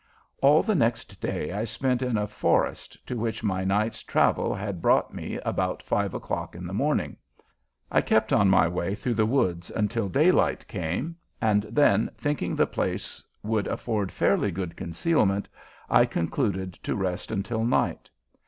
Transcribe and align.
All 0.41 0.63
the 0.63 0.73
next 0.73 1.21
day 1.21 1.51
I 1.51 1.63
spent 1.63 2.01
in 2.01 2.17
a 2.17 2.25
forest, 2.25 2.97
to 3.05 3.15
which 3.19 3.43
my 3.43 3.63
night's 3.63 4.01
travel 4.01 4.55
had 4.55 4.81
brought 4.81 5.13
me 5.13 5.35
about 5.45 5.83
five 5.83 6.15
o'clock 6.15 6.55
in 6.55 6.65
the 6.65 6.73
morning. 6.73 7.17
I 7.91 8.01
kept 8.01 8.33
on 8.33 8.49
my 8.49 8.67
way 8.67 8.95
through 8.95 9.13
the 9.13 9.27
woods 9.27 9.69
until 9.69 10.09
daylight 10.09 10.67
came, 10.67 11.17
and 11.39 11.67
then, 11.69 12.09
thinking 12.17 12.55
the 12.55 12.65
place 12.65 13.23
would 13.43 13.67
afford 13.67 14.11
fairly 14.11 14.49
good 14.49 14.75
concealment, 14.75 15.47
I 15.87 16.05
concluded 16.05 16.73
to 16.81 16.95
rest 16.95 17.29
until 17.29 17.63
night. 17.63 18.09